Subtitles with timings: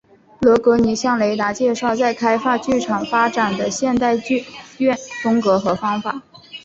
[0.39, 4.43] 罗格尼向雷达介绍在开放剧院发展的现代剧
[4.79, 6.23] 院风格和方法。